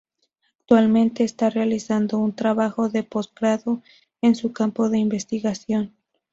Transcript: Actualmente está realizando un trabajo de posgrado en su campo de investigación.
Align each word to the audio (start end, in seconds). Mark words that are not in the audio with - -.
Actualmente 0.61 1.23
está 1.23 1.51
realizando 1.51 2.17
un 2.17 2.33
trabajo 2.35 2.89
de 2.89 3.03
posgrado 3.03 3.83
en 4.23 4.33
su 4.33 4.51
campo 4.51 4.89
de 4.89 4.97
investigación. 4.97 5.93